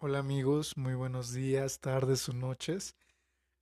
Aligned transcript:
Hola 0.00 0.20
amigos, 0.20 0.76
muy 0.76 0.94
buenos 0.94 1.32
días, 1.32 1.80
tardes 1.80 2.28
o 2.28 2.32
noches. 2.32 2.94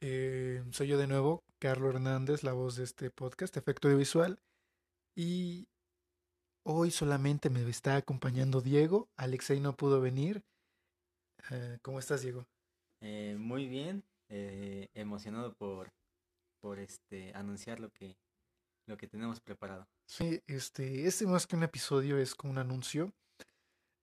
Eh, 0.02 0.62
soy 0.70 0.88
yo 0.88 0.98
de 0.98 1.06
nuevo, 1.06 1.42
Carlos 1.58 1.94
Hernández, 1.94 2.42
la 2.42 2.52
voz 2.52 2.76
de 2.76 2.84
este 2.84 3.10
podcast, 3.10 3.56
Efecto 3.56 3.88
Audiovisual. 3.88 4.38
Y 5.14 5.66
hoy 6.62 6.90
solamente 6.90 7.48
me 7.48 7.66
está 7.66 7.96
acompañando 7.96 8.60
Diego. 8.60 9.08
Alexei 9.16 9.60
no 9.60 9.78
pudo 9.78 10.02
venir. 10.02 10.44
Eh, 11.50 11.78
¿Cómo 11.80 12.00
estás, 12.00 12.20
Diego? 12.20 12.44
Eh, 13.00 13.36
muy 13.38 13.66
bien, 13.66 14.04
eh, 14.28 14.90
emocionado 14.92 15.54
por, 15.54 15.90
por 16.60 16.78
este 16.78 17.32
anunciar 17.34 17.80
lo 17.80 17.88
que, 17.88 18.14
lo 18.86 18.98
que 18.98 19.08
tenemos 19.08 19.40
preparado. 19.40 19.88
Sí, 20.04 20.42
este, 20.46 21.06
este 21.06 21.26
más 21.26 21.46
que 21.46 21.56
un 21.56 21.62
episodio 21.62 22.18
es 22.18 22.34
como 22.34 22.52
un 22.52 22.58
anuncio. 22.58 23.14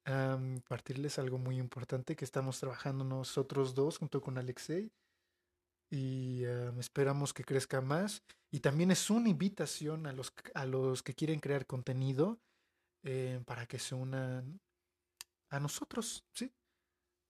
Am, 0.05 0.61
partirles 0.67 1.17
algo 1.17 1.37
muy 1.37 1.57
importante 1.57 2.15
que 2.15 2.25
estamos 2.25 2.59
trabajando 2.59 3.05
nosotros 3.05 3.73
dos 3.73 3.97
junto 3.99 4.21
con 4.21 4.37
Alexei 4.37 4.91
y 5.89 6.45
am, 6.45 6.79
esperamos 6.79 7.33
que 7.33 7.43
crezca 7.43 7.81
más. 7.81 8.23
Y 8.51 8.59
también 8.59 8.91
es 8.91 9.09
una 9.09 9.29
invitación 9.29 10.05
a 10.05 10.13
los, 10.13 10.33
a 10.53 10.65
los 10.65 11.03
que 11.03 11.13
quieren 11.13 11.39
crear 11.39 11.65
contenido 11.65 12.39
eh, 13.03 13.41
para 13.45 13.65
que 13.65 13.79
se 13.79 13.95
unan 13.95 14.59
a 15.49 15.59
nosotros, 15.59 16.25
¿sí? 16.33 16.51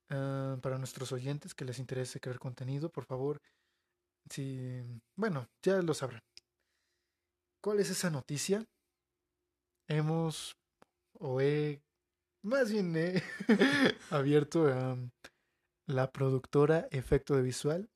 Ah, 0.09 0.57
para 0.61 0.77
nuestros 0.77 1.11
oyentes 1.11 1.53
que 1.55 1.65
les 1.65 1.79
interese 1.79 2.19
crear 2.19 2.39
contenido, 2.39 2.89
por 2.91 3.05
favor, 3.05 3.41
sí, 4.29 4.81
bueno, 5.15 5.49
ya 5.61 5.81
lo 5.81 5.93
sabrán. 5.93 6.21
¿Cuál 7.61 7.79
es 7.79 7.89
esa 7.89 8.09
noticia? 8.09 8.65
Hemos, 9.87 10.55
o 11.13 11.41
he, 11.41 11.81
más 12.43 12.71
bien 12.71 12.95
he 12.95 13.23
abierto 14.09 14.67
am, 14.67 15.11
la 15.87 16.11
productora 16.11 16.87
Efecto 16.91 17.35
de 17.35 17.41
Visual. 17.41 17.89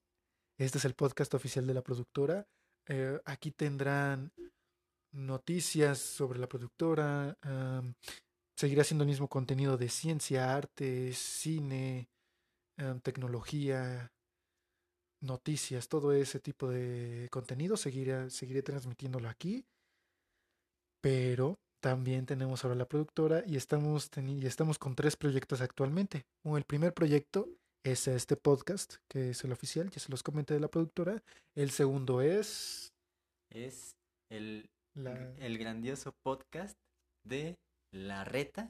Este 0.58 0.77
es 0.77 0.85
el 0.85 0.95
podcast 0.95 1.33
oficial 1.33 1.67
de 1.67 1.73
la 1.73 1.83
productora. 1.83 2.47
Eh, 2.88 3.19
aquí 3.25 3.52
tendrán 3.52 4.31
noticias 5.11 5.99
sobre 5.99 6.39
la 6.39 6.47
productora. 6.47 7.38
seguirá 8.55 8.83
siendo 8.83 9.03
el 9.03 9.09
mismo 9.09 9.27
contenido 9.27 9.77
de 9.77 9.89
ciencia, 9.89 10.55
arte, 10.55 11.14
cine, 11.14 12.09
tecnología, 13.03 14.11
noticias, 15.21 15.88
todo 15.88 16.14
ese 16.14 16.39
tipo 16.39 16.69
de 16.69 17.27
contenido. 17.31 17.77
Seguiré, 17.77 18.30
seguiré 18.30 18.64
transmitiéndolo 18.64 19.30
aquí. 19.30 19.66
Pero 21.02 21.59
también 21.88 22.25
tenemos 22.25 22.66
ahora 22.66 22.75
la 22.75 22.85
productora 22.89 23.43
y 23.47 23.55
estamos, 23.55 24.11
y 24.17 24.45
estamos 24.45 24.77
con 24.77 24.93
tres 24.93 25.16
proyectos 25.16 25.61
actualmente. 25.61 26.25
El 26.43 26.66
primer 26.66 26.93
proyecto 26.93 27.47
es 27.81 28.09
este 28.09 28.35
podcast, 28.35 28.95
que 29.07 29.30
es 29.30 29.41
el 29.45 29.53
oficial, 29.53 29.89
ya 29.89 30.02
se 30.02 30.11
los 30.11 30.21
comenté 30.21 30.53
de 30.53 30.59
la 30.59 30.67
productora. 30.67 31.23
El 31.55 31.71
segundo 31.71 32.19
es 32.19 32.91
Es 33.49 33.95
el, 34.30 34.69
la... 34.95 35.33
el 35.38 35.58
grandioso 35.58 36.11
podcast 36.25 36.75
de 37.23 37.55
La 37.93 38.25
Reta, 38.25 38.69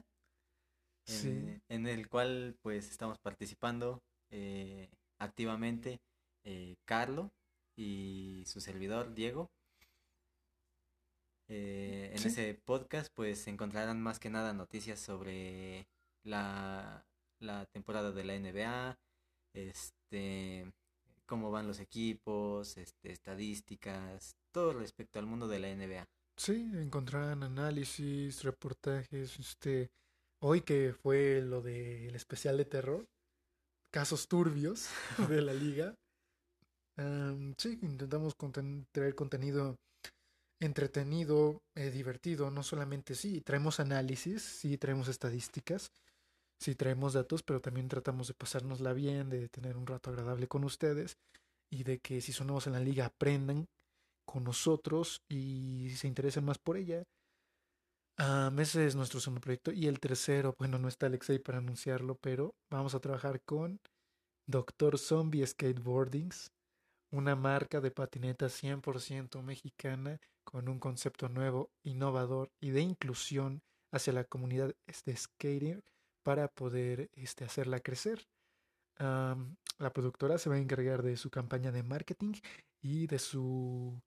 en, 1.08 1.14
Sí, 1.16 1.60
en 1.68 1.88
el 1.88 2.08
cual 2.08 2.54
pues 2.62 2.88
estamos 2.88 3.18
participando 3.18 3.98
eh, 4.30 4.90
activamente 5.18 5.98
eh, 6.44 6.76
Carlo 6.86 7.32
y 7.76 8.44
su 8.46 8.60
servidor 8.60 9.12
Diego. 9.12 9.48
Eh, 11.48 12.10
en 12.14 12.18
sí, 12.18 12.28
ese 12.28 12.54
podcast 12.64 13.10
pues 13.14 13.46
encontrarán 13.48 14.00
más 14.02 14.18
que 14.18 14.30
nada 14.30 14.52
noticias 14.52 15.00
sobre 15.00 15.86
la, 16.22 17.06
la 17.40 17.64
temporada 17.66 18.12
de 18.12 18.24
la 18.24 18.34
NBA, 18.38 18.98
este, 19.54 20.70
cómo 21.26 21.50
van 21.50 21.66
los 21.66 21.80
equipos, 21.80 22.76
este, 22.76 23.12
estadísticas, 23.12 24.36
todo 24.52 24.74
respecto 24.74 25.18
al 25.18 25.26
mundo 25.26 25.48
de 25.48 25.58
la 25.58 25.68
NBA. 25.74 26.04
sí, 26.36 26.70
encontrarán 26.74 27.42
análisis, 27.42 28.42
reportajes, 28.44 29.38
este, 29.38 29.90
hoy 30.42 30.60
que 30.60 30.92
fue 30.92 31.40
lo 31.42 31.62
del 31.62 32.14
especial 32.14 32.56
de 32.58 32.64
terror, 32.66 33.06
casos 33.90 34.28
turbios 34.28 34.88
de 35.28 35.42
la 35.42 35.54
liga. 35.54 35.94
Am, 36.96 37.54
sí, 37.56 37.78
intentamos 37.82 38.36
conten- 38.36 38.86
traer 38.92 39.14
contenido 39.14 39.76
entretenido, 40.60 41.62
eh, 41.74 41.90
divertido, 41.90 42.50
no 42.50 42.62
solamente 42.62 43.14
sí, 43.14 43.40
traemos 43.40 43.80
análisis, 43.80 44.42
sí, 44.42 44.76
traemos 44.76 45.08
estadísticas, 45.08 45.92
sí, 46.58 46.74
traemos 46.74 47.12
datos, 47.12 47.42
pero 47.42 47.60
también 47.60 47.88
tratamos 47.88 48.28
de 48.28 48.34
pasárnosla 48.34 48.92
bien, 48.92 49.28
de 49.28 49.48
tener 49.48 49.76
un 49.76 49.86
rato 49.86 50.10
agradable 50.10 50.48
con 50.48 50.64
ustedes 50.64 51.16
y 51.70 51.84
de 51.84 51.98
que 51.98 52.20
si 52.20 52.32
son 52.32 52.48
nuevos 52.48 52.66
en 52.66 52.72
la 52.72 52.80
liga 52.80 53.06
aprendan 53.06 53.66
con 54.26 54.44
nosotros 54.44 55.22
y 55.28 55.90
se 55.96 56.06
interesen 56.06 56.44
más 56.44 56.58
por 56.58 56.76
ella. 56.76 57.04
Am, 58.18 58.58
ese 58.58 58.84
es 58.86 58.96
nuestro 58.96 59.20
segundo 59.20 59.40
proyecto. 59.40 59.72
Y 59.72 59.86
el 59.86 60.00
tercero, 60.00 60.54
bueno, 60.58 60.78
no 60.78 60.88
está 60.88 61.06
Alexei 61.06 61.38
para 61.38 61.58
anunciarlo, 61.58 62.16
pero 62.16 62.54
vamos 62.68 62.94
a 62.94 63.00
trabajar 63.00 63.40
con 63.42 63.80
Doctor 64.46 64.98
Zombie 64.98 65.46
Skateboardings, 65.46 66.50
una 67.12 67.36
marca 67.36 67.80
de 67.80 67.90
patinetas 67.90 68.60
100% 68.62 69.42
mexicana 69.42 70.18
con 70.48 70.70
un 70.70 70.78
concepto 70.78 71.28
nuevo, 71.28 71.70
innovador 71.82 72.50
y 72.58 72.70
de 72.70 72.80
inclusión 72.80 73.60
hacia 73.92 74.14
la 74.14 74.24
comunidad 74.24 74.74
de 75.04 75.14
skating 75.14 75.84
para 76.22 76.48
poder 76.48 77.10
este, 77.12 77.44
hacerla 77.44 77.80
crecer. 77.80 78.26
La 78.98 79.92
productora 79.92 80.38
se 80.38 80.48
va 80.48 80.54
a 80.54 80.58
encargar 80.58 81.02
de 81.02 81.18
su 81.18 81.28
campaña 81.28 81.70
de 81.70 81.82
marketing 81.82 82.32
y 82.80 83.06
de 83.08 83.18
su 83.18 84.00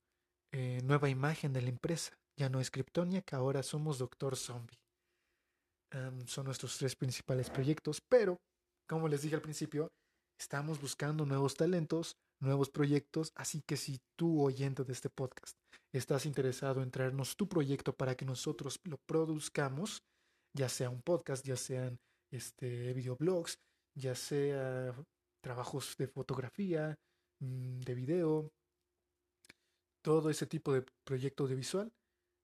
eh, 0.52 0.82
nueva 0.84 1.10
imagen 1.10 1.54
de 1.54 1.62
la 1.62 1.70
empresa. 1.70 2.18
Ya 2.36 2.50
no 2.50 2.60
es 2.60 2.72
Kryptonic, 2.72 3.32
ahora 3.34 3.62
somos 3.62 4.00
Doctor 4.00 4.36
Zombie. 4.36 4.80
Son 6.26 6.46
nuestros 6.46 6.76
tres 6.80 6.96
principales 6.96 7.52
proyectos, 7.52 8.02
pero 8.02 8.42
como 8.88 9.08
les 9.08 9.22
dije 9.22 9.36
al 9.36 9.44
principio, 9.44 9.92
estamos 10.42 10.82
buscando 10.82 11.24
nuevos 11.24 11.54
talentos, 11.54 12.18
nuevos 12.42 12.72
proyectos, 12.72 13.32
así 13.36 13.62
que 13.62 13.78
si 13.78 14.00
tú, 14.18 14.42
oyente 14.42 14.84
de 14.84 14.92
este 14.92 15.10
podcast, 15.10 15.56
estás 15.94 16.26
interesado 16.26 16.82
en 16.82 16.90
traernos 16.90 17.38
tu 17.38 17.48
proyecto 17.48 17.94
para 17.94 18.16
que 18.16 18.26
nosotros 18.26 18.80
lo 18.84 18.98
produzcamos, 19.08 20.02
ya 20.58 20.68
sea 20.68 20.90
un 20.90 21.04
podcast, 21.04 21.46
ya 21.46 21.56
sean 21.56 22.00
este, 22.32 22.92
videoblogs, 22.94 23.60
ya 23.96 24.16
sea 24.16 24.96
trabajos 25.44 25.96
de 25.98 26.08
fotografía, 26.08 26.96
mm, 27.40 27.82
de 27.82 27.94
video, 27.94 28.50
todo 30.04 30.32
ese 30.32 30.48
tipo 30.48 30.74
de 30.74 30.84
proyecto 31.06 31.44
audiovisual, 31.44 31.92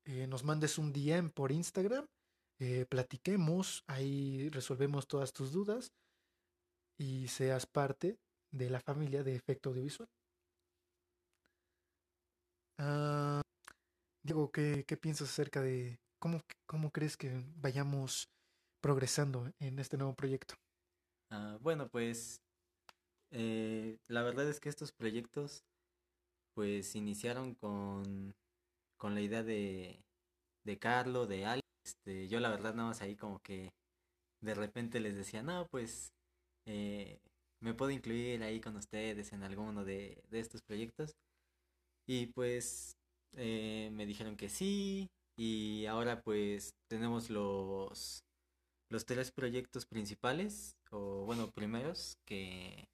eh, 0.06 0.28
nos 0.28 0.44
mandes 0.44 0.78
un 0.78 0.94
DM 0.94 1.32
por 1.32 1.52
Instagram, 1.52 2.06
eh, 2.60 2.86
platiquemos, 2.88 3.84
ahí 3.88 4.50
resolvemos 4.50 5.08
todas 5.08 5.34
tus 5.34 5.52
dudas 5.52 5.92
y 6.98 7.28
seas 7.28 7.66
parte 7.66 8.18
de 8.52 8.70
la 8.70 8.80
familia 8.80 9.24
de 9.24 9.36
efecto 9.36 9.70
audiovisual. 9.70 10.10
Ah, 12.80 13.42
Diego, 14.24 14.52
¿qué, 14.52 14.84
qué 14.88 14.98
piensas 14.98 15.30
acerca 15.30 15.62
de 15.62 16.00
cómo, 16.20 16.42
cómo 16.66 16.92
crees 16.92 17.18
que 17.18 17.44
vayamos 17.56 18.28
progresando 18.82 19.52
en 19.60 19.80
este 19.80 19.98
nuevo 19.98 20.14
proyecto? 20.14 20.56
Ah, 21.30 21.58
bueno, 21.62 21.90
pues 21.90 22.42
eh, 23.32 23.98
la 24.08 24.24
verdad 24.24 24.48
es 24.50 24.60
que 24.60 24.70
estos 24.70 24.92
proyectos 24.92 25.64
pues 26.54 26.96
iniciaron 26.96 27.56
con, 27.56 28.34
con 28.98 29.14
la 29.14 29.22
idea 29.22 29.44
de, 29.44 30.04
de 30.66 30.80
Carlo, 30.80 31.28
de 31.28 31.46
Ali. 31.46 31.62
Este, 31.86 32.28
yo 32.28 32.40
la 32.40 32.50
verdad 32.50 32.74
nada 32.74 32.90
más 32.90 33.02
ahí 33.02 33.16
como 33.16 33.40
que 33.40 33.72
de 34.42 34.54
repente 34.56 35.00
les 35.00 35.16
decía, 35.16 35.44
no, 35.44 35.68
pues 35.68 36.12
eh, 36.68 37.20
me 37.62 37.74
puedo 37.74 37.92
incluir 37.92 38.44
ahí 38.44 38.62
con 38.62 38.76
ustedes 38.76 39.34
en 39.34 39.44
alguno 39.44 39.84
de, 39.86 40.24
estos 40.32 40.62
proyectos. 40.62 41.16
Y 42.08 42.28
pues 42.28 42.96
eh, 43.34 43.90
me 43.94 44.06
dijeron 44.06 44.38
que 44.38 44.50
sí. 44.50 45.10
Y 45.38 45.86
ahora 45.88 46.22
pues 46.22 46.76
tenemos 46.90 47.30
los, 47.30 48.24
los 48.90 49.06
tres 49.06 49.32
proyectos 49.32 49.86
principales, 49.86 50.78
o 50.92 51.26
bueno, 51.26 51.52
primeros, 51.52 52.18
que, 52.26 52.88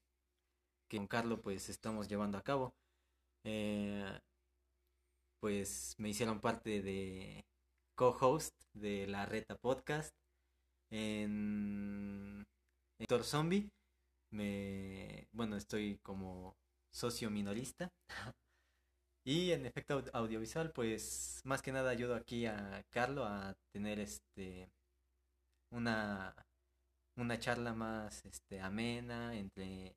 que 0.89 0.97
con 0.97 1.07
Carlo 1.07 1.41
pues 1.41 1.69
estamos 1.69 2.07
llevando 2.07 2.37
a 2.37 2.43
cabo. 2.43 2.73
Eh, 3.45 4.19
pues 5.39 5.95
me 5.97 6.09
hicieron 6.09 6.39
parte 6.39 6.81
de 6.81 7.45
co-host 7.95 8.55
de 8.73 9.07
la 9.07 9.25
Reta 9.25 9.55
Podcast 9.57 10.15
en, 10.89 12.42
en 12.99 13.05
Thor 13.07 13.23
Zombie. 13.23 13.69
Me, 14.31 15.27
bueno, 15.33 15.57
estoy 15.57 15.99
como 16.03 16.57
socio 16.91 17.29
minorista. 17.31 17.91
Y 19.25 19.51
en 19.51 19.65
efecto 19.65 19.95
au- 19.99 20.09
audiovisual, 20.13 20.71
pues 20.73 21.41
más 21.45 21.61
que 21.61 21.71
nada 21.71 21.89
ayudo 21.91 22.15
aquí 22.15 22.45
a 22.45 22.83
Carlo 22.89 23.25
a 23.25 23.55
tener 23.71 23.99
este 23.99 24.69
una 25.71 26.35
una 27.17 27.39
charla 27.39 27.73
más 27.73 28.25
este, 28.25 28.61
amena 28.61 29.35
entre, 29.35 29.95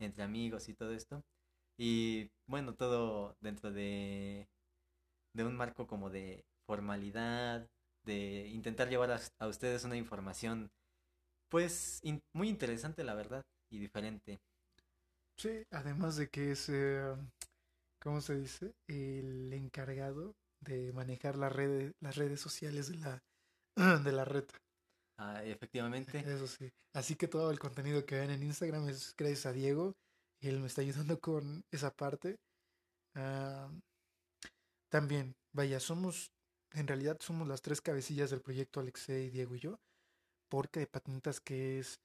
entre 0.00 0.24
amigos 0.24 0.68
y 0.68 0.74
todo 0.74 0.92
esto. 0.94 1.22
Y 1.78 2.30
bueno, 2.48 2.74
todo 2.74 3.36
dentro 3.40 3.72
de, 3.72 4.48
de 5.34 5.44
un 5.44 5.56
marco 5.56 5.86
como 5.86 6.10
de 6.10 6.44
formalidad, 6.66 7.68
de 8.04 8.48
intentar 8.48 8.88
llevar 8.90 9.12
a, 9.38 9.48
ustedes 9.48 9.84
una 9.84 9.96
información 9.96 10.70
pues 11.54 12.00
muy 12.32 12.48
interesante 12.48 13.04
la 13.04 13.14
verdad 13.14 13.44
y 13.70 13.78
diferente. 13.78 14.40
Sí, 15.38 15.62
además 15.70 16.16
de 16.16 16.28
que 16.28 16.50
es, 16.50 16.68
eh, 16.68 17.14
¿cómo 18.02 18.20
se 18.20 18.34
dice? 18.34 18.74
El 18.88 19.52
encargado 19.52 20.34
de 20.58 20.92
manejar 20.92 21.36
las 21.36 21.52
redes, 21.52 21.92
las 22.00 22.16
redes 22.16 22.40
sociales 22.40 22.88
de 22.88 22.96
la, 22.96 23.22
de 24.02 24.10
la 24.10 24.24
red. 24.24 24.46
Ah, 25.16 25.44
efectivamente. 25.44 26.18
Eso 26.26 26.48
sí. 26.48 26.72
Así 26.92 27.14
que 27.14 27.28
todo 27.28 27.52
el 27.52 27.60
contenido 27.60 28.04
que 28.04 28.18
ven 28.18 28.30
en 28.30 28.42
Instagram 28.42 28.88
es 28.88 29.14
gracias 29.16 29.46
a 29.46 29.52
Diego. 29.52 29.94
Él 30.40 30.58
me 30.58 30.66
está 30.66 30.80
ayudando 30.80 31.20
con 31.20 31.62
esa 31.70 31.92
parte. 31.92 32.34
Ah, 33.14 33.70
también, 34.88 35.36
vaya, 35.52 35.78
somos, 35.78 36.32
en 36.72 36.88
realidad 36.88 37.16
somos 37.20 37.46
las 37.46 37.62
tres 37.62 37.80
cabecillas 37.80 38.30
del 38.30 38.42
proyecto 38.42 38.80
Alexei, 38.80 39.30
Diego 39.30 39.54
y 39.54 39.60
yo. 39.60 39.78
Porque 40.54 40.78
de 40.78 40.86
patentas 40.86 41.40
que 41.40 41.80
es, 41.80 42.00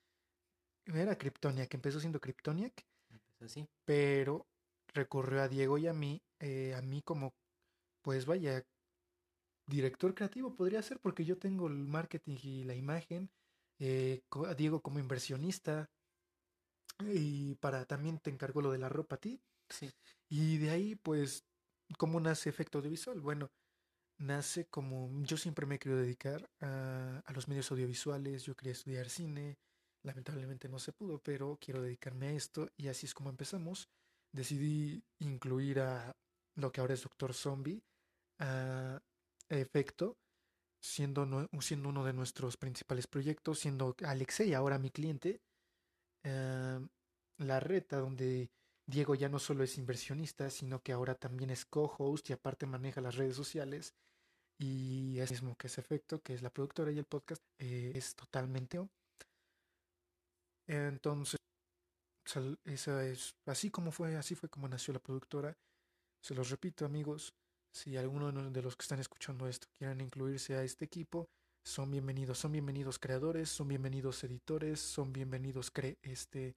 era 0.85 1.15
Kryptoniac, 1.15 1.71
empezó 1.71 1.99
siendo 1.99 2.19
Kryptoniac. 2.19 2.83
Empezó 3.11 3.45
así. 3.45 3.69
Pero 3.85 4.47
recurrió 4.87 5.43
a 5.43 5.47
Diego 5.47 5.77
y 5.77 5.85
a 5.85 5.93
mí, 5.93 6.23
eh, 6.39 6.73
a 6.73 6.81
mí 6.81 7.03
como, 7.03 7.35
pues 8.01 8.25
vaya, 8.25 8.65
director 9.67 10.15
creativo 10.15 10.55
podría 10.55 10.81
ser, 10.81 10.99
porque 10.99 11.25
yo 11.25 11.37
tengo 11.37 11.67
el 11.67 11.75
marketing 11.75 12.37
y 12.41 12.63
la 12.63 12.73
imagen, 12.73 13.29
eh, 13.77 14.23
a 14.47 14.55
Diego 14.55 14.81
como 14.81 14.97
inversionista, 14.97 15.91
y 17.01 17.53
para 17.53 17.85
también 17.85 18.17
te 18.17 18.31
encargo 18.31 18.63
lo 18.63 18.71
de 18.71 18.79
la 18.79 18.89
ropa 18.89 19.17
a 19.17 19.19
ti. 19.19 19.39
Sí. 19.69 19.91
Y 20.27 20.57
de 20.57 20.71
ahí, 20.71 20.95
pues, 20.95 21.45
¿cómo 21.99 22.19
nace 22.19 22.49
efecto 22.49 22.79
audiovisual? 22.79 23.21
Bueno, 23.21 23.51
nace 24.19 24.65
como 24.67 25.09
yo 25.23 25.37
siempre 25.37 25.65
me 25.65 25.75
he 25.75 25.79
querido 25.79 25.99
dedicar 26.01 26.49
a, 26.61 27.23
a, 27.25 27.33
los 27.33 27.47
medios 27.47 27.71
audiovisuales, 27.71 28.43
yo 28.43 28.55
quería 28.55 28.73
estudiar 28.73 29.09
cine, 29.09 29.57
lamentablemente 30.03 30.69
no 30.69 30.79
se 30.79 30.93
pudo, 30.93 31.19
pero 31.19 31.57
quiero 31.59 31.81
dedicarme 31.81 32.27
a 32.27 32.33
esto 32.33 32.69
y 32.77 32.87
así 32.87 33.05
es 33.05 33.13
como 33.13 33.29
empezamos. 33.29 33.89
Decidí 34.31 35.03
incluir 35.19 35.79
a 35.79 36.15
lo 36.55 36.71
que 36.71 36.81
ahora 36.81 36.93
es 36.93 37.03
Doctor 37.03 37.33
Zombie, 37.33 37.81
a 38.39 39.01
efecto, 39.49 40.17
siendo, 40.81 41.49
siendo 41.59 41.89
uno 41.89 42.03
de 42.03 42.13
nuestros 42.13 42.57
principales 42.57 43.07
proyectos, 43.07 43.59
siendo 43.59 43.95
Alexei 44.05 44.53
ahora 44.53 44.77
mi 44.77 44.91
cliente. 44.91 45.41
Em, 46.23 46.89
la 47.37 47.59
reta 47.59 47.97
donde 47.97 48.49
Diego 48.89 49.13
ya 49.13 49.29
no 49.29 49.37
solo 49.37 49.63
es 49.63 49.77
inversionista, 49.77 50.49
sino 50.49 50.81
que 50.81 50.93
ahora 50.93 51.13
también 51.13 51.51
es 51.51 51.63
co-host 51.63 52.29
y 52.29 52.33
aparte 52.33 52.65
maneja 52.65 53.01
las 53.01 53.15
redes 53.15 53.35
sociales. 53.35 53.93
Y 54.57 55.19
es 55.19 55.29
mismo 55.31 55.55
que 55.55 55.67
ese 55.67 55.79
efecto, 55.79 56.21
que 56.21 56.33
es 56.33 56.41
la 56.41 56.49
productora 56.49 56.91
y 56.91 56.97
el 56.97 57.05
podcast, 57.05 57.43
eh, 57.59 57.91
es 57.93 58.15
totalmente. 58.15 58.79
Entonces, 60.67 61.39
esa 62.65 63.05
es 63.05 63.35
así 63.45 63.69
como 63.69 63.91
fue, 63.91 64.15
así 64.17 64.33
fue 64.35 64.49
como 64.49 64.67
nació 64.67 64.93
la 64.93 64.99
productora. 64.99 65.55
Se 66.21 66.33
los 66.33 66.49
repito, 66.49 66.83
amigos, 66.83 67.33
si 67.71 67.95
alguno 67.95 68.31
de 68.31 68.61
los 68.61 68.75
que 68.75 68.83
están 68.83 68.99
escuchando 68.99 69.47
esto 69.47 69.67
quieren 69.77 70.01
incluirse 70.01 70.55
a 70.55 70.63
este 70.63 70.85
equipo, 70.85 71.29
son 71.63 71.91
bienvenidos, 71.91 72.39
son 72.39 72.51
bienvenidos 72.51 72.97
creadores, 72.97 73.49
son 73.49 73.67
bienvenidos 73.67 74.23
editores, 74.23 74.79
son 74.79 75.13
bienvenidos 75.13 75.71
este, 76.01 76.55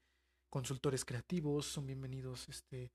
consultores 0.52 1.06
creativos, 1.06 1.64
son 1.64 1.87
bienvenidos 1.87 2.46
este, 2.50 2.93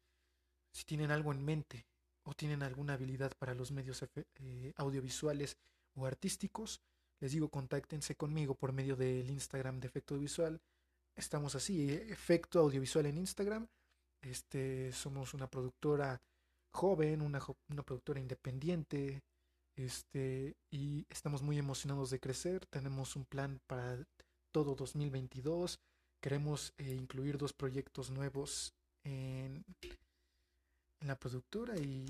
si 0.71 0.86
tienen 0.86 1.09
algo 1.09 1.31
en 1.31 1.44
mente 1.44 1.88
o 2.24 2.36
tienen 2.36 2.62
alguna 2.62 2.94
habilidad 2.94 3.33
para 3.39 3.56
los 3.56 3.71
medios 3.71 4.06
eh, 4.13 4.74
audiovisuales 4.75 5.57
o 5.95 6.06
artísticos, 6.06 6.83
les 7.19 7.31
digo 7.31 7.50
contáctense 7.50 8.15
conmigo 8.15 8.54
por 8.54 8.74
medio 8.74 8.95
del 8.95 9.31
Instagram 9.31 9.80
de 9.80 9.88
Efecto 9.88 10.13
Audiovisual. 10.13 10.62
Estamos 11.15 11.56
así, 11.56 11.92
Efecto 11.92 12.59
Audiovisual 12.59 13.07
en 13.07 13.18
Instagram. 13.18 13.68
Este, 14.21 14.92
somos 14.92 15.33
una 15.33 15.50
productora 15.50 16.21
joven, 16.71 17.24
una, 17.24 17.42
una 17.69 17.81
productora 17.81 18.19
independiente, 18.19 19.24
este, 19.75 20.57
y 20.69 21.07
estamos 21.09 21.42
muy 21.42 21.57
emocionados 21.57 22.12
de 22.12 22.19
crecer. 22.19 22.68
Tenemos 22.68 23.15
un 23.15 23.25
plan 23.25 23.59
para 23.65 24.06
todo 24.51 24.75
2022. 24.75 25.80
Queremos 26.19 26.74
eh, 26.78 26.94
incluir 26.94 27.38
dos 27.38 27.54
proyectos 27.54 28.10
nuevos 28.10 28.74
en, 29.04 29.64
en 31.00 31.08
la 31.08 31.16
productora 31.16 31.78
y 31.78 32.06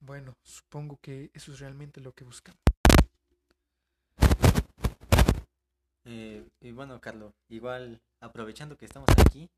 bueno, 0.00 0.36
supongo 0.42 0.98
que 1.00 1.30
eso 1.32 1.52
es 1.52 1.60
realmente 1.60 2.00
lo 2.00 2.12
que 2.12 2.24
buscamos. 2.24 2.60
Eh, 6.04 6.46
y 6.60 6.72
bueno, 6.72 7.00
Carlos, 7.00 7.32
igual 7.48 8.00
aprovechando 8.20 8.76
que 8.76 8.84
estamos 8.84 9.08
aquí, 9.18 9.48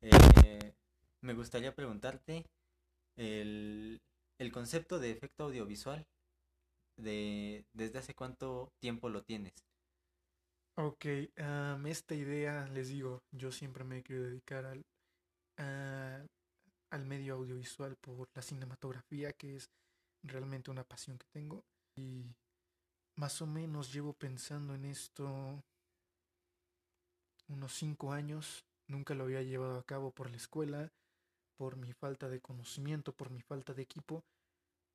eh, 0.00 0.74
me 1.20 1.34
gustaría 1.34 1.74
preguntarte 1.74 2.44
el, 3.16 4.00
el 4.38 4.52
concepto 4.52 4.98
de 4.98 5.10
efecto 5.10 5.44
audiovisual. 5.44 6.06
De, 6.96 7.64
¿Desde 7.74 7.98
hace 7.98 8.14
cuánto 8.14 8.72
tiempo 8.80 9.08
lo 9.08 9.22
tienes? 9.22 9.52
Ok, 10.78 11.06
esta 11.86 12.14
idea, 12.14 12.66
les 12.68 12.88
digo, 12.88 13.22
yo 13.32 13.50
siempre 13.50 13.82
me 13.84 14.02
querido 14.02 14.26
dedicar 14.26 14.66
al, 14.66 14.84
al 16.90 17.06
medio 17.06 17.34
audiovisual 17.34 17.96
por 17.96 18.28
la 18.34 18.42
cinematografía, 18.42 19.32
que 19.32 19.56
es 19.56 19.70
realmente 20.22 20.70
una 20.70 20.84
pasión 20.84 21.18
que 21.18 21.26
tengo. 21.32 21.64
Y 21.96 22.26
más 23.16 23.42
o 23.42 23.46
menos 23.46 23.92
llevo 23.92 24.12
pensando 24.14 24.74
en 24.74 24.84
esto 24.86 25.62
unos 27.48 27.72
cinco 27.74 28.12
años. 28.12 28.64
Nunca 28.88 29.14
lo 29.14 29.24
había 29.24 29.42
llevado 29.42 29.78
a 29.78 29.84
cabo 29.84 30.12
por 30.12 30.30
la 30.30 30.36
escuela 30.36 30.92
por 31.56 31.76
mi 31.76 31.92
falta 31.92 32.28
de 32.28 32.40
conocimiento, 32.40 33.12
por 33.12 33.30
mi 33.30 33.40
falta 33.40 33.72
de 33.72 33.82
equipo, 33.82 34.24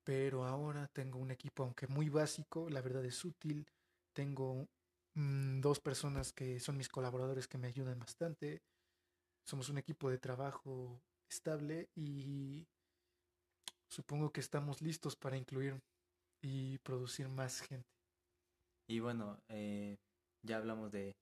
pero 0.04 0.46
ahora 0.46 0.88
tengo 0.94 1.20
un 1.20 1.32
equipo, 1.32 1.64
aunque 1.64 1.88
muy 1.88 2.10
básico, 2.10 2.70
la 2.70 2.82
verdad 2.82 3.06
es 3.06 3.26
útil, 3.26 3.68
tengo 4.14 4.68
mm, 5.16 5.62
dos 5.62 5.80
personas 5.80 6.34
que 6.34 6.60
son 6.60 6.78
mis 6.78 6.90
colaboradores 6.90 7.48
que 7.48 7.58
me 7.58 7.68
ayudan 7.68 8.00
bastante, 8.00 8.62
somos 9.46 9.70
un 9.70 9.78
equipo 9.78 10.10
de 10.10 10.18
trabajo 10.18 11.02
estable 11.30 11.90
y 11.96 12.68
supongo 13.90 14.32
que 14.32 14.40
estamos 14.40 14.82
listos 14.82 15.16
para 15.16 15.38
incluir 15.38 15.80
y 16.42 16.78
producir 16.80 17.28
más 17.30 17.62
gente. 17.62 17.88
Y 18.88 19.00
bueno, 19.00 19.38
eh, 19.50 19.98
ya 20.44 20.58
hablamos 20.58 20.92
de 20.92 21.16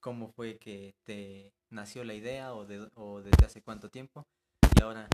cómo 0.00 0.28
fue 0.32 0.58
que 0.58 0.94
te 1.04 1.52
nació 1.70 2.04
la 2.04 2.14
idea 2.14 2.54
o, 2.54 2.66
de, 2.66 2.90
o 2.94 3.22
desde 3.22 3.46
hace 3.46 3.62
cuánto 3.62 3.90
tiempo. 3.90 4.24
Y 4.76 4.82
ahora, 4.82 5.08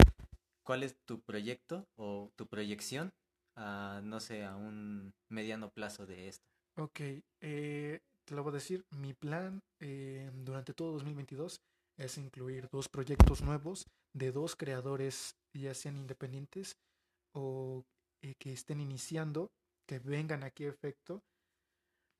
¿cuál 0.64 0.82
es 0.82 0.96
tu 1.04 1.20
proyecto 1.20 1.84
o 1.96 2.30
tu 2.36 2.46
proyección 2.46 3.12
a, 3.56 4.00
no 4.02 4.20
sé, 4.20 4.44
a 4.44 4.56
un 4.56 5.12
mediano 5.28 5.70
plazo 5.70 6.06
de 6.06 6.28
esto? 6.28 6.44
Ok, 6.76 7.00
eh, 7.40 8.00
te 8.24 8.34
lo 8.34 8.42
voy 8.42 8.50
a 8.50 8.54
decir, 8.54 8.84
mi 8.90 9.12
plan 9.14 9.62
eh, 9.80 10.30
durante 10.34 10.74
todo 10.74 10.92
2022 10.92 11.60
es 11.96 12.18
incluir 12.18 12.68
dos 12.70 12.88
proyectos 12.88 13.42
nuevos 13.42 13.86
de 14.12 14.32
dos 14.32 14.56
creadores, 14.56 15.36
ya 15.52 15.74
sean 15.74 15.96
independientes 15.96 16.76
o 17.34 17.84
eh, 18.22 18.34
que 18.38 18.52
estén 18.52 18.80
iniciando, 18.80 19.52
que 19.86 19.98
vengan 19.98 20.42
aquí 20.42 20.64
a 20.64 20.68
efecto 20.68 21.22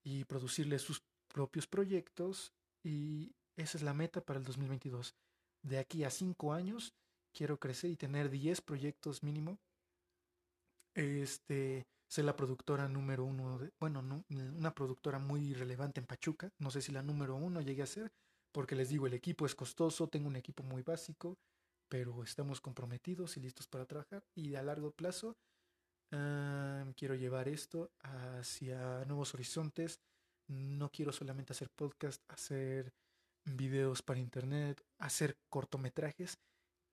y 0.04 0.25
producirles 0.25 0.83
sus 0.83 1.02
propios 1.28 1.66
proyectos 1.66 2.52
y 2.85 3.33
esa 3.57 3.78
es 3.78 3.83
la 3.83 3.95
meta 3.95 4.21
para 4.21 4.38
el 4.38 4.45
2022. 4.45 5.14
De 5.62 5.78
aquí 5.78 6.04
a 6.04 6.11
cinco 6.11 6.52
años 6.52 6.95
quiero 7.33 7.59
crecer 7.59 7.90
y 7.90 7.97
tener 7.97 8.30
10 8.30 8.61
proyectos 8.62 9.23
mínimo. 9.23 9.59
Este, 10.95 11.87
ser 12.11 12.25
la 12.25 12.35
productora 12.35 12.88
número 12.88 13.25
uno, 13.25 13.61
bueno, 13.79 14.02
no, 14.02 14.25
una 14.29 14.75
productora 14.75 15.21
muy 15.21 15.55
relevante 15.55 16.00
en 16.00 16.07
Pachuca. 16.07 16.52
No 16.59 16.71
sé 16.71 16.83
si 16.83 16.90
la 16.90 17.02
número 17.02 17.37
uno 17.37 17.61
llegue 17.61 17.83
a 17.83 17.87
ser, 17.87 18.11
porque 18.50 18.75
les 18.75 18.88
digo, 18.88 19.07
el 19.07 19.14
equipo 19.14 19.47
es 19.47 19.55
costoso, 19.55 20.09
tengo 20.09 20.26
un 20.26 20.35
equipo 20.35 20.64
muy 20.64 20.83
básico, 20.83 21.38
pero 21.88 22.25
estamos 22.25 22.61
comprometidos 22.61 23.37
y 23.37 23.40
listos 23.40 23.69
para 23.69 23.87
trabajar. 23.87 24.25
Y 24.35 24.57
a 24.57 24.62
largo 24.62 24.90
plazo 24.90 25.37
quiero 26.97 27.14
llevar 27.14 27.47
esto 27.49 27.93
hacia 28.00 29.05
nuevos 29.05 29.33
horizontes. 29.35 30.00
No 30.49 30.90
quiero 30.90 31.12
solamente 31.12 31.52
hacer 31.52 31.71
podcast, 31.71 32.21
hacer 32.29 32.93
videos 33.45 34.02
para 34.02 34.19
internet, 34.19 34.85
hacer 34.99 35.38
cortometrajes 35.49 36.40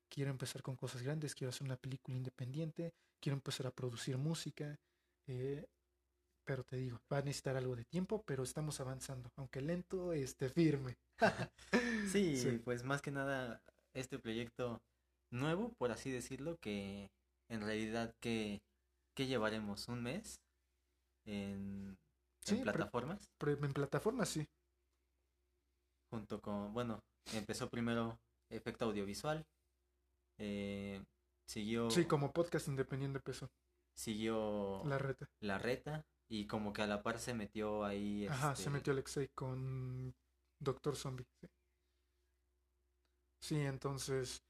quiero 0.10 0.32
empezar 0.32 0.62
con 0.62 0.76
cosas 0.76 1.02
grandes, 1.02 1.36
quiero 1.36 1.50
hacer 1.50 1.66
una 1.66 1.78
película 1.78 2.18
independiente, 2.18 2.94
quiero 3.20 3.36
empezar 3.36 3.68
a 3.68 3.72
producir 3.72 4.18
música, 4.18 4.80
eh, 5.28 5.66
pero 6.46 6.64
te 6.64 6.78
digo, 6.78 7.00
va 7.12 7.18
a 7.18 7.22
necesitar 7.22 7.58
algo 7.58 7.76
de 7.76 7.84
tiempo, 7.86 8.24
pero 8.26 8.44
estamos 8.44 8.80
avanzando, 8.80 9.30
aunque 9.36 9.62
lento, 9.62 10.14
este 10.14 10.50
firme. 10.50 10.96
sí, 12.12 12.38
Sí. 12.38 12.62
pues 12.64 12.84
más 12.84 13.02
que 13.02 13.12
nada 13.12 13.62
este 13.94 14.18
proyecto 14.20 14.82
nuevo, 15.32 15.74
por 15.78 15.92
así 15.92 16.10
decirlo, 16.12 16.58
que 16.62 17.10
en 17.50 17.62
realidad 17.62 18.14
que, 18.22 18.62
que 19.16 19.26
llevaremos 19.28 19.88
un 19.88 20.04
mes 20.04 20.40
en, 21.26 21.98
Sí, 22.46 22.56
en 22.56 22.62
pero- 22.64 22.74
plataformas, 22.74 23.30
en 23.42 23.74
plataformas 23.74 24.30
sí. 24.30 24.48
junto 26.10 26.40
con, 26.42 26.74
bueno, 26.74 27.04
empezó 27.34 27.70
primero 27.70 28.18
efecto 28.50 28.86
audiovisual, 28.86 29.46
eh, 30.40 31.04
siguió, 31.50 31.90
Sí, 31.92 32.06
como 32.06 32.32
podcast 32.32 32.68
independiente 32.70 33.18
empezó. 33.18 33.50
Siguió 33.98 34.84
La 34.86 34.98
reta. 34.98 35.28
la 35.42 35.58
reta 35.58 36.06
y 36.30 36.46
como 36.48 36.74
que 36.74 36.82
a 36.84 36.88
la 36.88 37.02
par 37.04 37.20
se 37.20 37.34
metió 37.34 37.84
ahí 37.86 38.28
Ajá, 38.28 38.56
se 38.56 38.70
este, 38.70 38.70
metió 38.70 38.94
Alexei 38.94 39.28
con 39.30 40.14
Doctor 40.60 40.96
Zombie. 40.96 41.26
Sí. 41.42 41.48
Sí, 43.42 43.56
entonces 43.60 44.44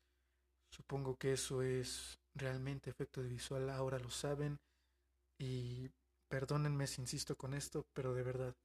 supongo 0.72 1.16
que 1.18 1.34
eso 1.34 1.62
es 1.62 2.20
realmente 2.36 2.90
efecto 2.90 3.22
de 3.22 3.30
visual. 3.30 3.70
Ahora 3.70 4.00
lo 4.00 4.10
saben. 4.10 4.60
Y 5.40 5.90
perdónenme 6.30 6.88
si 6.88 7.02
insisto 7.02 7.36
con 7.38 7.54
esto, 7.54 7.86
pero 7.94 8.14
de 8.14 8.24
verdad, 8.24 8.56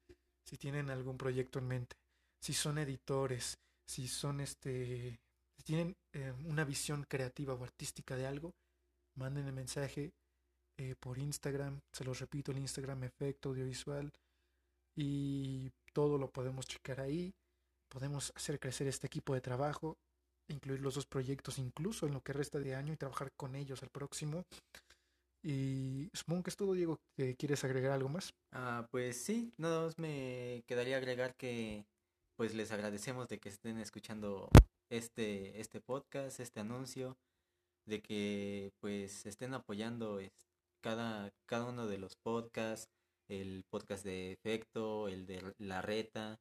si 0.47 0.57
tienen 0.57 0.91
algún 0.91 1.19
proyecto 1.19 1.59
en 1.59 1.69
mente, 1.69 1.97
si 2.41 2.55
son 2.55 2.79
editores, 2.79 3.59
si 3.87 4.09
son 4.09 4.41
este, 4.41 5.21
si 5.57 5.62
tienen 5.65 5.97
eh, 6.12 6.33
una 6.47 6.65
visión 6.65 7.05
creativa 7.05 7.55
o 7.55 7.62
artística 7.65 8.17
de 8.17 8.27
algo, 8.27 8.55
manden 9.17 9.47
el 9.47 9.53
mensaje 9.53 10.12
eh, 10.79 10.95
por 10.99 11.19
Instagram. 11.19 11.81
Se 11.93 12.05
los 12.05 12.21
repito, 12.21 12.50
el 12.52 12.59
Instagram 12.59 13.05
Efecto 13.05 13.50
Audiovisual 13.50 14.12
y 14.97 15.71
todo 15.93 16.19
lo 16.19 16.31
podemos 16.31 16.67
checar 16.67 17.00
ahí. 17.00 17.35
Podemos 17.88 18.33
hacer 18.37 18.59
crecer 18.59 18.87
este 18.87 19.07
equipo 19.07 19.35
de 19.35 19.41
trabajo, 19.41 19.99
incluir 20.49 20.81
los 20.81 20.95
dos 20.95 21.07
proyectos 21.07 21.59
incluso 21.59 22.07
en 22.07 22.14
lo 22.14 22.23
que 22.23 22.33
resta 22.33 22.59
de 22.59 22.75
año 22.75 22.93
y 22.93 22.97
trabajar 22.97 23.33
con 23.37 23.55
ellos 23.55 23.83
al 23.83 23.91
próximo. 23.91 24.45
Y 25.45 26.09
supongo 26.14 26.45
que 26.45 26.50
es 26.50 26.57
todo, 26.57 26.73
Diego. 26.73 26.99
¿Te 27.17 27.35
¿Quieres 27.35 27.64
agregar 27.64 27.93
algo 27.93 28.09
más? 28.09 28.33
Ah, 28.52 28.87
pues 28.91 29.23
sí, 29.23 29.52
nada 29.57 29.83
más 29.85 29.99
me 29.99 30.62
quedaría 30.67 30.97
agregar 30.97 31.35
que 31.35 31.85
pues 32.37 32.55
les 32.55 32.71
agradecemos 32.73 33.29
de 33.29 33.38
que 33.38 33.49
estén 33.49 33.79
escuchando 33.79 34.49
este, 34.91 35.61
este 35.61 35.81
podcast, 35.81 36.38
este 36.41 36.61
anuncio, 36.61 37.17
de 37.87 38.00
que 38.00 38.73
pues 38.81 39.26
estén 39.26 39.55
apoyando 39.55 40.21
es- 40.21 40.31
cada, 40.83 41.31
cada 41.47 41.65
uno 41.67 41.87
de 41.87 41.99
los 41.99 42.17
podcasts, 42.17 42.89
el 43.29 43.65
podcast 43.71 44.05
de 44.05 44.33
efecto, 44.33 45.09
el 45.09 45.27
de 45.27 45.55
la 45.59 45.81
reta 45.81 46.39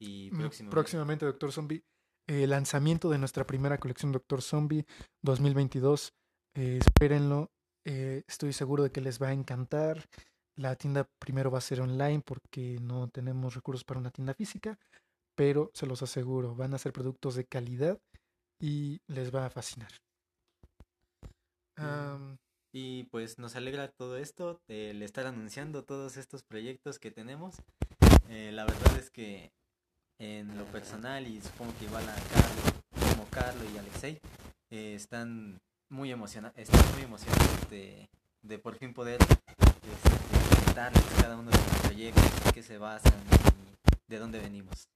y 0.00 0.30
Mm, 0.32 0.38
próximamente. 0.38 0.70
Próximamente, 0.74 1.26
Doctor 1.26 1.52
Zombie. 1.52 1.84
eh, 2.28 2.46
lanzamiento 2.46 3.10
de 3.10 3.18
nuestra 3.18 3.44
primera 3.46 3.78
colección 3.78 4.12
Doctor 4.12 4.42
Zombie 4.42 4.84
2022. 5.22 6.12
Eh, 6.54 6.78
espérenlo. 6.80 7.50
eh, 7.84 8.22
estoy 8.28 8.52
seguro 8.52 8.84
de 8.84 8.90
que 8.92 9.00
les 9.00 9.20
va 9.20 9.28
a 9.28 9.32
encantar. 9.32 10.08
La 10.56 10.76
tienda 10.76 11.08
primero 11.18 11.50
va 11.50 11.58
a 11.58 11.62
ser 11.62 11.80
online 11.80 12.22
porque 12.24 12.78
no 12.80 13.08
tenemos 13.08 13.54
recursos 13.54 13.84
para 13.84 13.98
una 13.98 14.10
tienda 14.10 14.34
física, 14.34 14.78
pero 15.34 15.70
se 15.74 15.86
los 15.86 16.00
aseguro, 16.02 16.54
van 16.54 16.74
a 16.74 16.78
ser 16.78 16.92
productos 16.92 17.34
de 17.34 17.44
calidad 17.46 17.98
y 18.60 19.00
les 19.08 19.34
va 19.34 19.46
a 19.46 19.50
fascinar. 19.50 19.90
Y 22.72 23.04
pues 23.04 23.38
nos 23.38 23.54
alegra 23.54 23.88
todo 23.88 24.16
esto, 24.16 24.60
el 24.66 25.02
estar 25.02 25.26
anunciando 25.26 25.84
todos 25.84 26.16
estos 26.16 26.42
proyectos 26.42 26.98
que 26.98 27.10
tenemos. 27.10 27.56
Eh, 28.28 28.50
la 28.52 28.64
verdad 28.64 28.96
es 28.96 29.10
que 29.10 29.52
en 30.18 30.56
lo 30.56 30.64
personal 30.66 31.26
y 31.26 31.42
supongo 31.42 31.74
que 31.78 31.84
igual 31.84 32.08
a 32.08 32.14
Carlos, 32.14 33.10
como 33.10 33.26
Carlos 33.28 33.66
y 33.74 33.78
Alexei, 33.78 34.20
eh, 34.70 34.94
están 34.94 35.60
muy 35.90 36.10
emocionados, 36.10 36.56
están 36.56 36.94
muy 36.94 37.02
emocionados 37.02 37.68
de, 37.68 38.08
de 38.40 38.58
por 38.58 38.76
fin 38.76 38.94
poder 38.94 39.18
contarles 40.64 41.04
cada 41.20 41.36
uno 41.36 41.50
de 41.50 41.58
los 41.58 41.80
proyectos, 41.82 42.46
en 42.46 42.52
qué 42.52 42.62
se 42.62 42.78
basan 42.78 43.12
y 44.08 44.10
de 44.10 44.18
dónde 44.18 44.38
venimos. 44.38 44.88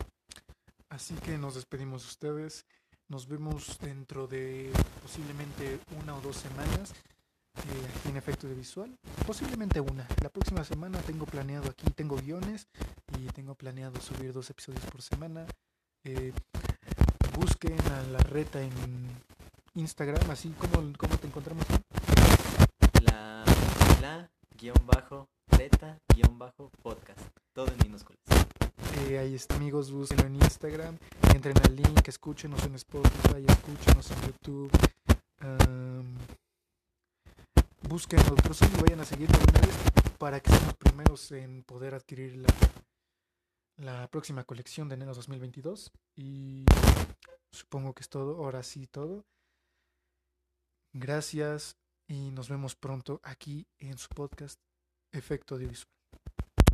Así 0.89 1.15
que 1.17 1.37
nos 1.37 1.57
despedimos 1.57 2.03
de 2.03 2.09
ustedes. 2.09 2.65
Nos 3.09 3.29
vemos 3.29 3.79
dentro 3.79 4.27
de 4.27 4.73
posiblemente 5.03 5.79
una 6.01 6.17
o 6.17 6.21
dos 6.21 6.37
semanas 6.37 6.93
eh, 6.93 7.16
en 8.17 8.19
Efecto 8.19 8.49
de 8.49 8.55
Visual. 8.55 8.99
Posiblemente 9.27 9.79
una. 9.79 10.09
La 10.23 10.31
próxima 10.31 10.65
semana 10.65 10.99
tengo 11.01 11.27
planeado 11.27 11.69
aquí, 11.69 11.85
tengo 11.91 12.17
guiones 12.17 12.67
y 13.19 13.27
tengo 13.27 13.55
planeado 13.55 14.01
subir 14.01 14.33
dos 14.33 14.49
episodios 14.49 14.85
por 14.87 15.03
semana. 15.03 15.47
Eh, 16.03 16.33
busquen 17.39 17.79
a 17.93 18.03
la 18.13 18.19
reta 18.21 18.63
en 18.63 18.73
Instagram, 19.75 20.31
así 20.31 20.49
como, 20.59 20.91
como 20.97 21.19
te 21.19 21.27
encontramos. 21.27 21.67
La, 23.03 23.45
la 24.01 24.31
guion 24.59 24.87
bajo, 24.87 25.29
reta 25.49 25.99
guion 26.15 26.39
bajo 26.39 26.71
podcast, 26.83 27.21
todo 27.53 27.69
en 27.69 27.79
minúsculas. 27.83 28.21
Eh, 29.09 29.19
ahí 29.19 29.35
está, 29.35 29.57
amigos, 29.57 29.91
búsquenlo 29.91 30.27
en 30.27 30.37
Instagram, 30.37 30.97
entren 31.35 31.57
al 31.65 31.77
link, 31.77 32.09
escúchenos 32.09 32.65
en 32.65 32.77
Spotify, 32.77 33.45
escúchenos 33.47 34.11
en 34.11 34.23
YouTube. 34.23 34.71
Busquen 37.89 38.21
a 38.21 38.25
Doctor 38.25 38.57
y 38.61 38.83
vayan 38.83 39.01
a 39.01 39.05
vez 39.05 40.17
para 40.19 40.41
que 40.41 40.51
sean 40.51 40.65
los 40.65 40.77
primeros 40.77 41.33
en 41.33 41.63
poder 41.63 41.95
adquirir 41.95 42.37
la, 42.37 42.49
la 43.77 44.09
próxima 44.09 44.45
colección 44.45 44.89
de 44.89 44.97
enero 44.97 45.15
2022. 45.15 45.93
Y 46.17 46.65
supongo 47.53 47.95
que 47.95 48.03
es 48.03 48.09
todo, 48.09 48.45
ahora 48.45 48.63
sí 48.63 48.87
todo. 48.87 49.25
Gracias 50.93 51.77
y 52.09 52.31
nos 52.31 52.49
vemos 52.49 52.75
pronto 52.75 53.21
aquí 53.23 53.67
en 53.79 53.99
su 53.99 54.09
podcast 54.09 54.61
Efecto 55.13 55.55
Audiovisual. 55.55 55.96